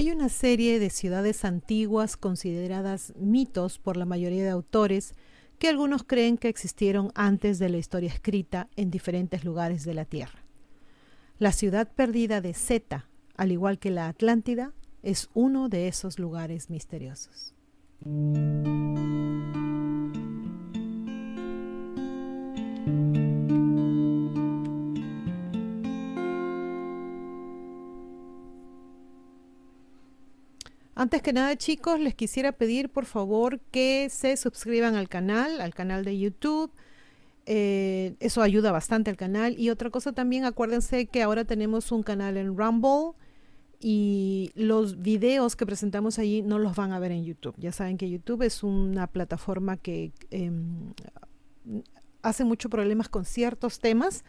[0.00, 5.12] Hay una serie de ciudades antiguas consideradas mitos por la mayoría de autores
[5.58, 10.06] que algunos creen que existieron antes de la historia escrita en diferentes lugares de la
[10.06, 10.42] Tierra.
[11.38, 16.70] La ciudad perdida de Zeta, al igual que la Atlántida, es uno de esos lugares
[16.70, 17.54] misteriosos.
[31.00, 35.72] Antes que nada, chicos, les quisiera pedir por favor que se suscriban al canal, al
[35.72, 36.70] canal de YouTube.
[37.46, 39.58] Eh, eso ayuda bastante al canal.
[39.58, 43.12] Y otra cosa también, acuérdense que ahora tenemos un canal en Rumble
[43.80, 47.54] y los videos que presentamos allí no los van a ver en YouTube.
[47.56, 50.92] Ya saben que YouTube es una plataforma que em,
[52.20, 54.22] hace muchos problemas con ciertos temas.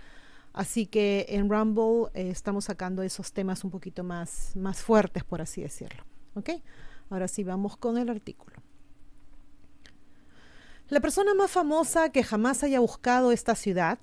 [0.54, 5.42] Así que en Rumble eh, estamos sacando esos temas un poquito más, más fuertes, por
[5.42, 6.06] así decirlo.
[6.36, 6.50] ¿Ok?
[7.10, 8.58] Ahora sí vamos con el artículo.
[10.92, 14.00] La persona más famosa que jamás haya buscado esta ciudad,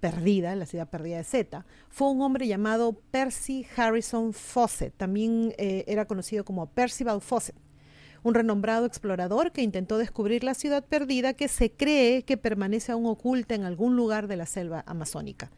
[0.00, 4.94] perdida, la ciudad perdida de Z, fue un hombre llamado Percy Harrison Fawcett.
[4.96, 7.56] También eh, era conocido como Percival Fawcett,
[8.22, 13.06] un renombrado explorador que intentó descubrir la ciudad perdida que se cree que permanece aún
[13.06, 15.50] oculta en algún lugar de la selva amazónica.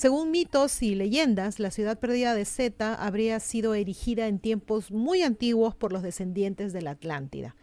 [0.00, 5.20] Según mitos y leyendas, la ciudad perdida de Zeta habría sido erigida en tiempos muy
[5.20, 7.54] antiguos por los descendientes de la Atlántida.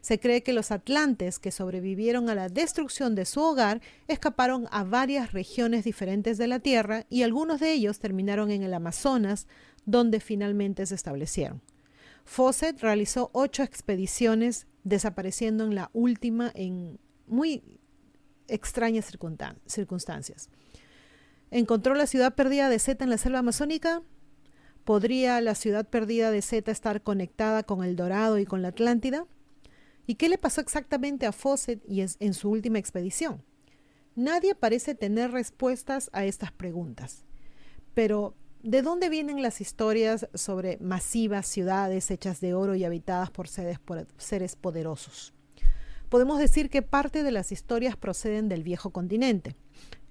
[0.00, 4.84] Se cree que los atlantes que sobrevivieron a la destrucción de su hogar escaparon a
[4.84, 9.46] varias regiones diferentes de la Tierra y algunos de ellos terminaron en el Amazonas,
[9.84, 11.60] donde finalmente se establecieron.
[12.24, 17.62] Fawcett realizó ocho expediciones, desapareciendo en la última en muy
[18.48, 19.12] extrañas
[19.66, 20.48] circunstancias.
[21.52, 24.02] ¿Encontró la ciudad perdida de Zeta en la selva amazónica?
[24.84, 29.26] ¿Podría la ciudad perdida de Zeta estar conectada con el Dorado y con la Atlántida?
[30.06, 33.44] ¿Y qué le pasó exactamente a Fawcett en su última expedición?
[34.16, 37.26] Nadie parece tener respuestas a estas preguntas.
[37.92, 43.46] Pero, ¿de dónde vienen las historias sobre masivas ciudades hechas de oro y habitadas por
[43.46, 45.34] seres, por seres poderosos?
[46.08, 49.54] Podemos decir que parte de las historias proceden del viejo continente.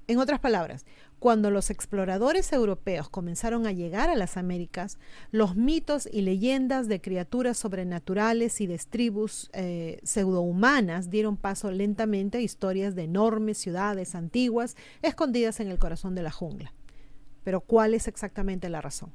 [0.08, 0.86] En otras palabras,
[1.22, 4.98] cuando los exploradores europeos comenzaron a llegar a las Américas,
[5.30, 12.40] los mitos y leyendas de criaturas sobrenaturales y de tribus eh, pseudohumanas dieron paso lentamente
[12.40, 16.74] a historias de enormes ciudades antiguas escondidas en el corazón de la jungla.
[17.44, 19.14] Pero ¿cuál es exactamente la razón?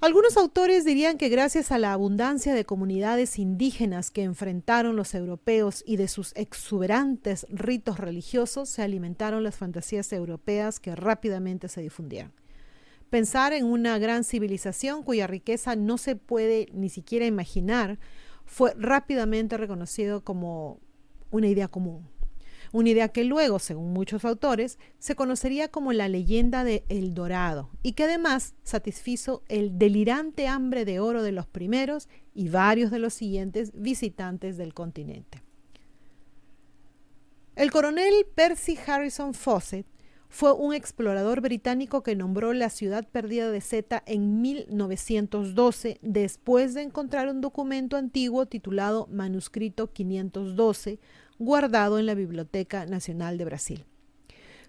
[0.00, 5.82] Algunos autores dirían que gracias a la abundancia de comunidades indígenas que enfrentaron los europeos
[5.84, 12.32] y de sus exuberantes ritos religiosos se alimentaron las fantasías europeas que rápidamente se difundieron.
[13.10, 17.98] Pensar en una gran civilización cuya riqueza no se puede ni siquiera imaginar
[18.44, 20.78] fue rápidamente reconocido como
[21.32, 22.06] una idea común
[22.72, 27.70] una idea que luego, según muchos autores, se conocería como la leyenda de El Dorado
[27.82, 32.98] y que además satisfizo el delirante hambre de oro de los primeros y varios de
[32.98, 35.42] los siguientes visitantes del continente.
[37.56, 39.86] El coronel Percy Harrison Fawcett
[40.28, 46.82] fue un explorador británico que nombró la ciudad perdida de Zeta en 1912 después de
[46.82, 50.98] encontrar un documento antiguo titulado Manuscrito 512
[51.38, 53.84] guardado en la Biblioteca Nacional de Brasil.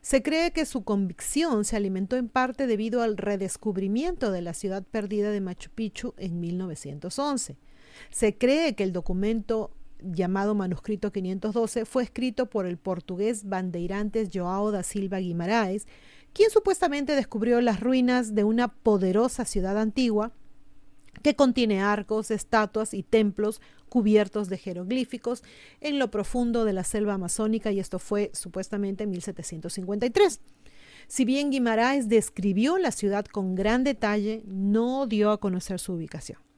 [0.01, 4.83] Se cree que su convicción se alimentó en parte debido al redescubrimiento de la ciudad
[4.83, 7.57] perdida de Machu Picchu en 1911.
[8.09, 9.71] Se cree que el documento
[10.01, 15.87] llamado Manuscrito 512 fue escrito por el portugués bandeirantes Joao da Silva Guimarães,
[16.33, 20.31] quien supuestamente descubrió las ruinas de una poderosa ciudad antigua
[21.23, 25.43] que contiene arcos, estatuas y templos cubiertos de jeroglíficos
[25.81, 30.39] en lo profundo de la selva amazónica y esto fue supuestamente en 1753.
[31.07, 36.48] Si bien Guimaraes describió la ciudad con gran detalle, no dio a conocer su ubicación.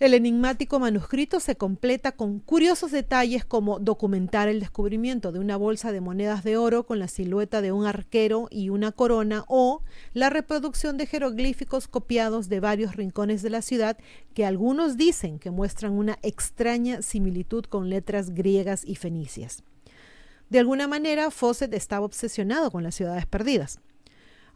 [0.00, 5.92] El enigmático manuscrito se completa con curiosos detalles como documentar el descubrimiento de una bolsa
[5.92, 9.82] de monedas de oro con la silueta de un arquero y una corona o
[10.12, 13.96] la reproducción de jeroglíficos copiados de varios rincones de la ciudad
[14.34, 19.62] que algunos dicen que muestran una extraña similitud con letras griegas y fenicias.
[20.50, 23.78] De alguna manera, Fawcett estaba obsesionado con las ciudades perdidas.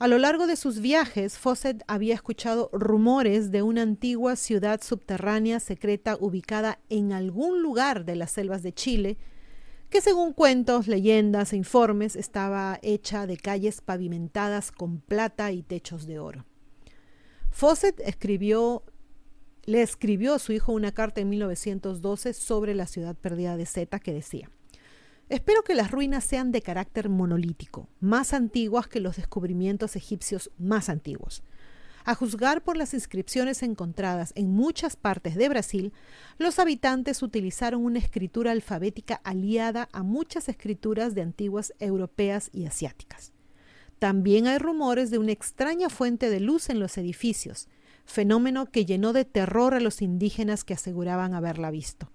[0.01, 5.59] A lo largo de sus viajes, Fawcett había escuchado rumores de una antigua ciudad subterránea
[5.59, 9.19] secreta ubicada en algún lugar de las selvas de Chile,
[9.91, 16.07] que según cuentos, leyendas e informes estaba hecha de calles pavimentadas con plata y techos
[16.07, 16.45] de oro.
[17.51, 18.85] Fawcett escribió
[19.65, 23.99] le escribió a su hijo una carta en 1912 sobre la ciudad perdida de Zeta
[23.99, 24.51] que decía,
[25.29, 30.89] Espero que las ruinas sean de carácter monolítico, más antiguas que los descubrimientos egipcios más
[30.89, 31.43] antiguos.
[32.07, 35.93] A juzgar por las inscripciones encontradas en muchas partes de Brasil,
[36.39, 43.35] los habitantes utilizaron una escritura alfabética aliada a muchas escrituras de antiguas europeas y asiáticas.
[43.99, 47.69] También hay rumores de una extraña fuente de luz en los edificios,
[48.07, 52.11] fenómeno que llenó de terror a los indígenas que aseguraban haberla visto.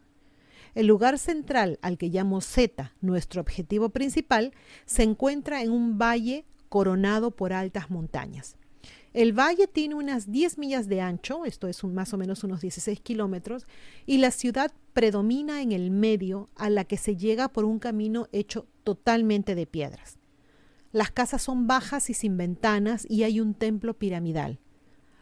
[0.75, 4.53] El lugar central al que llamo Z, nuestro objetivo principal,
[4.85, 8.57] se encuentra en un valle coronado por altas montañas.
[9.13, 12.99] El valle tiene unas 10 millas de ancho, esto es más o menos unos 16
[13.01, 13.67] kilómetros,
[14.07, 18.27] y la ciudad predomina en el medio a la que se llega por un camino
[18.31, 20.17] hecho totalmente de piedras.
[20.91, 24.59] Las casas son bajas y sin ventanas y hay un templo piramidal.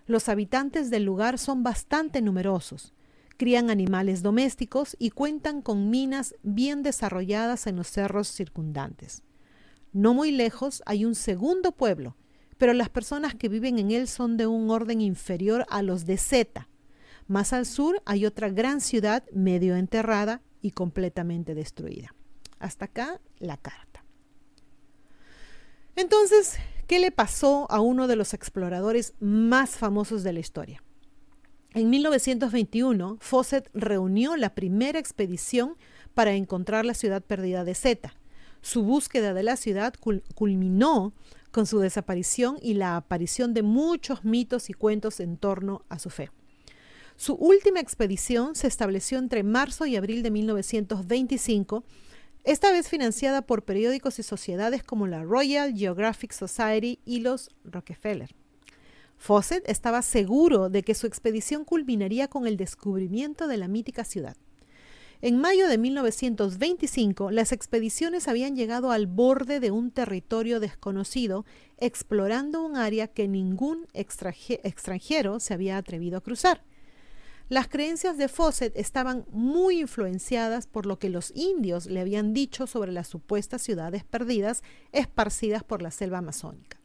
[0.06, 2.94] Los habitantes del lugar son bastante numerosos,
[3.42, 9.24] crían animales domésticos y cuentan con minas bien desarrolladas en los cerros circundantes.
[9.94, 12.16] No muy lejos hay un segundo pueblo,
[12.60, 16.18] pero las personas que viven en él son de un orden inferior a los de
[16.18, 16.70] Zeta.
[17.26, 22.14] Más al sur hay otra gran ciudad medio enterrada y completamente destruida.
[22.60, 24.06] Hasta acá la carta.
[25.96, 26.60] Entonces,
[26.92, 30.84] ¿Qué le pasó a uno de los exploradores más famosos de la historia?
[31.74, 35.78] En 1921, Fawcett reunió la primera expedición
[36.14, 38.14] para encontrar la ciudad perdida de Zeta.
[38.62, 39.94] Su búsqueda de la ciudad
[40.36, 41.14] culminó
[41.52, 46.10] con su desaparición y la aparición de muchos mitos y cuentos en torno a su
[46.10, 46.30] fe.
[47.16, 51.86] Su última expedición se estableció entre marzo y abril de 1925
[52.44, 58.41] esta vez financiada por periódicos y sociedades como la Royal Geographic Society y los Rockefeller.
[59.22, 64.36] Fawcett estaba seguro de que su expedición culminaría con el descubrimiento de la mítica ciudad.
[65.22, 71.46] En mayo de 1925, las expediciones habían llegado al borde de un territorio desconocido,
[71.78, 76.64] explorando un área que ningún extranjero se había atrevido a cruzar.
[77.48, 82.66] Las creencias de Fawcett estaban muy influenciadas por lo que los indios le habían dicho
[82.66, 86.81] sobre las supuestas ciudades perdidas esparcidas por la selva amazónica.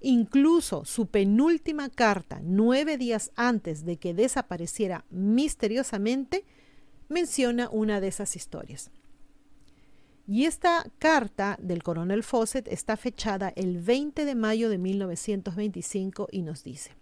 [0.00, 6.44] Incluso su penúltima carta, nueve días antes de que desapareciera misteriosamente,
[7.08, 8.90] menciona una de esas historias.
[10.26, 16.42] Y esta carta del coronel Fawcett está fechada el 20 de mayo de 1925 y
[16.42, 16.92] nos dice,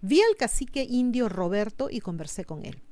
[0.00, 2.82] Vi al cacique indio Roberto y conversé con él.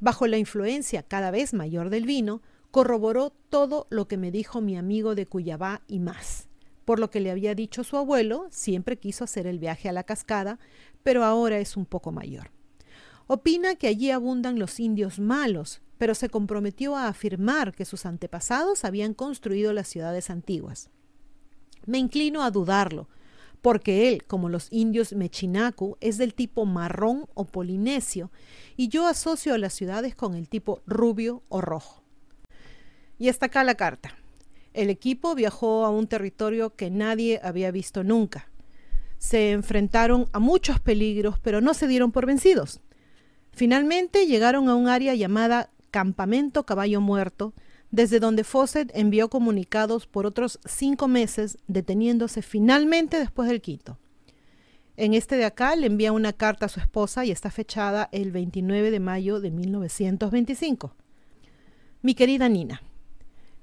[0.00, 4.76] Bajo la influencia cada vez mayor del vino, corroboró todo lo que me dijo mi
[4.76, 6.47] amigo de Cuyabá y más.
[6.88, 10.04] Por lo que le había dicho su abuelo, siempre quiso hacer el viaje a la
[10.04, 10.58] cascada,
[11.02, 12.50] pero ahora es un poco mayor.
[13.26, 18.86] Opina que allí abundan los indios malos, pero se comprometió a afirmar que sus antepasados
[18.86, 20.88] habían construido las ciudades antiguas.
[21.84, 23.10] Me inclino a dudarlo,
[23.60, 28.32] porque él, como los indios Mechinacu, es del tipo marrón o polinesio,
[28.78, 32.02] y yo asocio a las ciudades con el tipo rubio o rojo.
[33.18, 34.16] Y hasta acá la carta.
[34.74, 38.48] El equipo viajó a un territorio que nadie había visto nunca.
[39.18, 42.80] Se enfrentaron a muchos peligros, pero no se dieron por vencidos.
[43.52, 47.54] Finalmente llegaron a un área llamada Campamento Caballo Muerto,
[47.90, 53.98] desde donde Fawcett envió comunicados por otros cinco meses, deteniéndose finalmente después del quinto.
[54.96, 58.32] En este de acá le envía una carta a su esposa y está fechada el
[58.32, 60.94] 29 de mayo de 1925.
[62.02, 62.82] Mi querida Nina,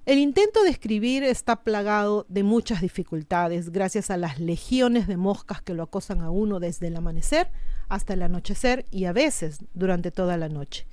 [0.06, 5.64] el intento de escribir está plagado de muchas dificultades gracias a las legiones de moscas
[5.64, 7.50] que lo acosan a uno desde el amanecer
[7.90, 10.86] hasta el anochecer y a veces durante toda la noche.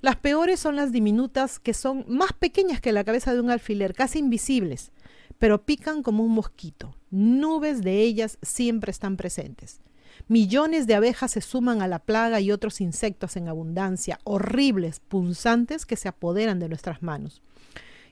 [0.00, 3.94] Las peores son las diminutas que son más pequeñas que la cabeza de un alfiler,
[3.94, 4.92] casi invisibles,
[5.38, 6.94] pero pican como un mosquito.
[7.10, 9.80] Nubes de ellas siempre están presentes.
[10.28, 15.84] Millones de abejas se suman a la plaga y otros insectos en abundancia, horribles, punzantes
[15.84, 17.42] que se apoderan de nuestras manos.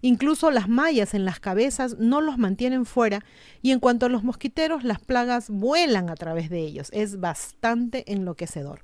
[0.01, 3.25] Incluso las mallas en las cabezas no los mantienen fuera
[3.63, 6.89] y en cuanto a los mosquiteros, las plagas vuelan a través de ellos.
[6.93, 8.83] Es bastante enloquecedor.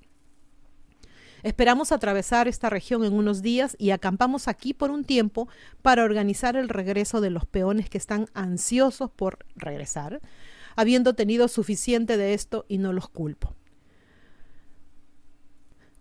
[1.45, 5.47] Esperamos atravesar esta región en unos días y acampamos aquí por un tiempo
[5.83, 10.23] para organizar el regreso de los peones que están ansiosos por regresar,
[10.75, 13.54] habiendo tenido suficiente de esto y no los culpo.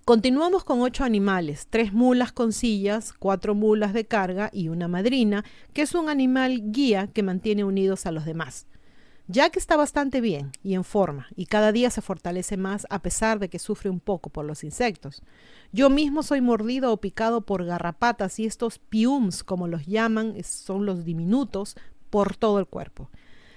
[0.06, 5.46] Continuamos con ocho animales, tres mulas con sillas, cuatro mulas de carga y una madrina,
[5.72, 8.68] que es un animal guía que mantiene unidos a los demás.
[9.30, 13.40] Jack está bastante bien y en forma, y cada día se fortalece más a pesar
[13.40, 15.24] de que sufre un poco por los insectos.
[15.72, 20.86] Yo mismo soy mordido o picado por garrapatas y estos piums, como los llaman, son
[20.86, 21.78] los diminutos,
[22.10, 23.10] por todo el cuerpo.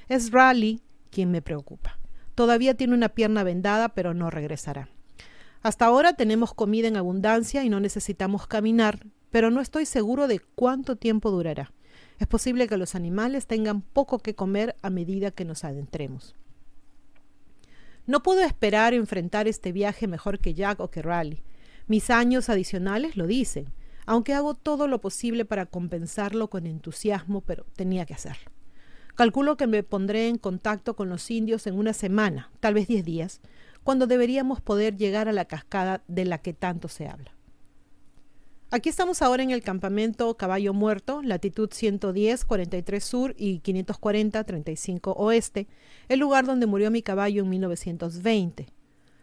[0.06, 1.98] Es Raleigh quien me preocupa.
[2.36, 4.88] Todavía tiene una pierna vendada, pero no regresará.
[5.66, 10.38] Hasta ahora tenemos comida en abundancia y no necesitamos caminar, pero no estoy seguro de
[10.38, 11.72] cuánto tiempo durará.
[12.20, 16.36] Es posible que los animales tengan poco que comer a medida que nos adentremos.
[18.06, 21.42] No puedo esperar enfrentar este viaje mejor que Jack o que Raleigh.
[21.88, 23.72] Mis años adicionales lo dicen,
[24.06, 28.52] aunque hago todo lo posible para compensarlo con entusiasmo, pero tenía que hacerlo.
[29.16, 33.04] Calculo que me pondré en contacto con los indios en una semana, tal vez diez
[33.04, 33.40] días,
[33.86, 37.30] cuando deberíamos poder llegar a la cascada de la que tanto se habla.
[38.72, 45.12] Aquí estamos ahora en el campamento Caballo Muerto, latitud 110, 43 sur y 540, 35
[45.12, 45.68] oeste,
[46.08, 48.66] el lugar donde murió mi caballo en 1920.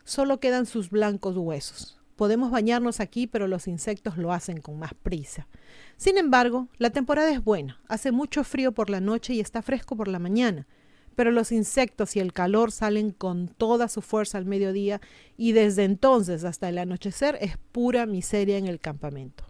[0.06, 2.00] Solo quedan sus blancos huesos.
[2.16, 5.50] Podemos bañarnos aquí, pero los insectos lo hacen con más prisa.
[5.98, 7.82] Sin embargo, la temporada es buena.
[7.90, 10.68] Hace mucho frío por la noche y está fresco por la mañana.
[11.16, 15.00] Pero los insectos y el calor salen con toda su fuerza al mediodía
[15.38, 19.46] y desde entonces hasta el anochecer es pura miseria en el campamento.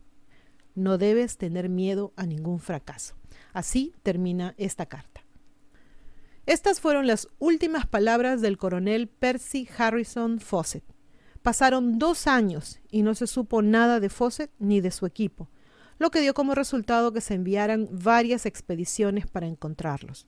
[0.75, 3.15] No debes tener miedo a ningún fracaso.
[3.53, 5.23] Así termina esta carta.
[6.45, 10.83] Estas fueron las últimas palabras del coronel Percy Harrison Fawcett.
[11.41, 15.49] Pasaron dos años y no se supo nada de Fawcett ni de su equipo,
[15.99, 20.27] lo que dio como resultado que se enviaran varias expediciones para encontrarlos.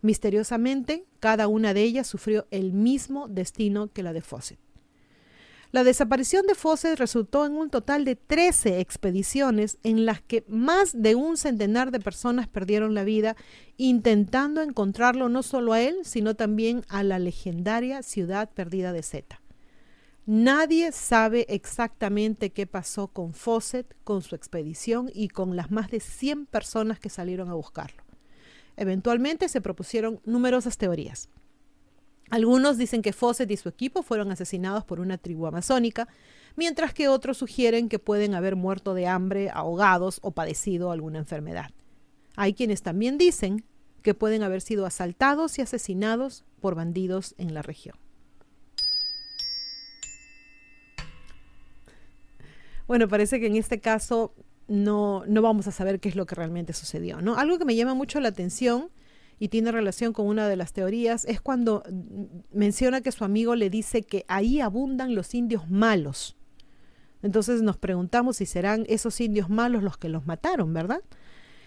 [0.00, 4.58] Misteriosamente, cada una de ellas sufrió el mismo destino que la de Fawcett.
[5.70, 10.92] La desaparición de Fawcett resultó en un total de 13 expediciones en las que más
[11.02, 13.36] de un centenar de personas perdieron la vida
[13.76, 19.42] intentando encontrarlo no solo a él, sino también a la legendaria ciudad perdida de Zeta.
[20.24, 26.00] Nadie sabe exactamente qué pasó con Fawcett, con su expedición y con las más de
[26.00, 28.07] 100 personas que salieron a buscarlo.
[28.78, 31.28] Eventualmente se propusieron numerosas teorías.
[32.30, 36.06] Algunos dicen que Fawcett y su equipo fueron asesinados por una tribu amazónica,
[36.54, 41.72] mientras que otros sugieren que pueden haber muerto de hambre, ahogados o padecido alguna enfermedad.
[42.36, 43.64] Hay quienes también dicen
[44.02, 47.96] que pueden haber sido asaltados y asesinados por bandidos en la región.
[52.86, 54.34] Bueno, parece que en este caso
[54.68, 57.20] no, no vamos a saber qué es lo que realmente sucedió.
[57.20, 57.36] ¿no?
[57.36, 58.90] Algo que me llama mucho la atención
[59.38, 61.82] y tiene relación con una de las teorías es cuando
[62.52, 66.36] menciona que su amigo le dice que ahí abundan los indios malos.
[67.22, 71.00] Entonces nos preguntamos si serán esos indios malos los que los mataron, ¿verdad?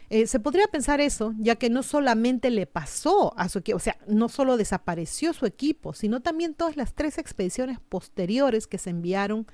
[0.10, 3.80] Eh, se podría pensar eso, ya que no solamente le pasó a su equipo, o
[3.80, 8.90] sea, no solo desapareció su equipo, sino también todas las tres expediciones posteriores que se
[8.90, 9.48] enviaron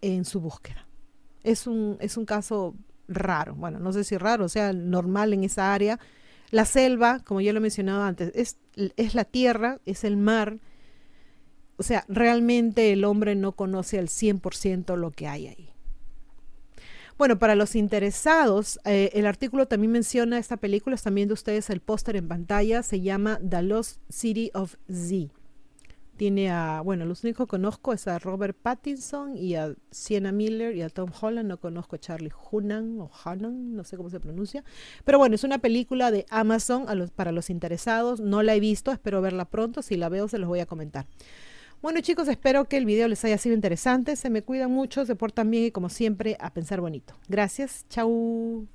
[0.00, 0.89] en su búsqueda
[1.44, 2.74] es un, es un caso
[3.08, 3.54] raro.
[3.54, 5.98] Bueno, no sé si raro, o sea, normal en esa área.
[6.50, 8.58] La selva, como ya lo he mencionado antes, es,
[8.96, 10.58] es la tierra, es el mar.
[11.76, 15.70] O sea, realmente el hombre no conoce al 100% lo que hay ahí.
[17.16, 21.80] Bueno, para los interesados, eh, el artículo también menciona esta película, están viendo ustedes el
[21.80, 25.39] póster en pantalla, se llama The Lost City of Z.
[26.20, 30.76] Tiene a, bueno, los únicos que conozco es a Robert Pattinson y a Sienna Miller
[30.76, 31.48] y a Tom Holland.
[31.48, 34.62] No conozco a Charlie Hunnam o Hunnam, no sé cómo se pronuncia.
[35.06, 36.84] Pero bueno, es una película de Amazon
[37.16, 38.20] para los interesados.
[38.20, 39.80] No la he visto, espero verla pronto.
[39.80, 41.06] Si la veo, se los voy a comentar.
[41.80, 44.14] Bueno chicos, espero que el video les haya sido interesante.
[44.14, 47.14] Se me cuidan mucho, se portan bien y como siempre, a pensar bonito.
[47.30, 48.66] Gracias, chau.